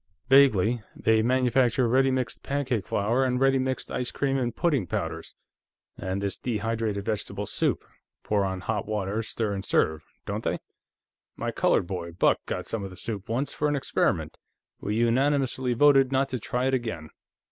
"Vaguely. 0.29 0.81
They 0.95 1.21
manufacture 1.21 1.87
ready 1.87 2.09
mixed 2.09 2.41
pancake 2.41 2.87
flour, 2.87 3.23
and 3.23 3.39
ready 3.39 3.59
mixed 3.59 3.91
ice 3.91 4.09
cream 4.09 4.35
and 4.35 4.55
pudding 4.55 4.87
powders, 4.87 5.35
and 5.95 6.23
this 6.23 6.39
dehydrated 6.39 7.05
vegetable 7.05 7.45
soup 7.45 7.85
pour 8.23 8.43
on 8.43 8.61
hot 8.61 8.87
water, 8.87 9.21
stir, 9.21 9.53
and 9.53 9.63
serve 9.63 10.01
don't 10.25 10.43
they? 10.43 10.57
My 11.35 11.51
colored 11.51 11.85
boy, 11.85 12.13
Buck, 12.13 12.39
got 12.47 12.65
some 12.65 12.83
of 12.83 12.89
the 12.89 12.97
soup, 12.97 13.29
once, 13.29 13.53
for 13.53 13.67
an 13.67 13.75
experiment. 13.75 14.37
We 14.79 14.95
unanimously 14.95 15.75
voted 15.75 16.11
not 16.11 16.29
to 16.29 16.39
try 16.39 16.65
it 16.65 16.73
again." 16.73 17.11